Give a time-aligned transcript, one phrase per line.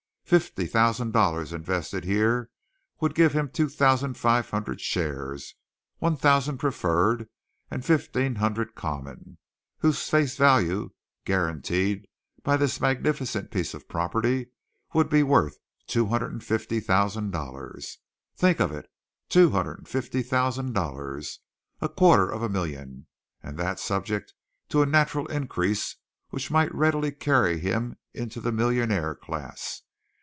[0.31, 2.49] Fifty thousand dollars invested here
[3.01, 5.55] would give him two thousand five hundred shares
[5.99, 7.27] one thousand preferred,
[7.69, 9.37] and fifteen hundred common
[9.79, 10.91] whose face value,
[11.25, 12.07] guaranteed
[12.43, 14.49] by this magnificent piece of property,
[14.93, 17.97] would be $250,000.
[18.33, 18.89] Think of it,
[19.31, 21.37] $250,000
[21.81, 23.07] a quarter of a million
[23.43, 24.33] and that subject
[24.69, 25.97] to a natural increase
[26.29, 29.81] which might readily carry him into the millionaire class!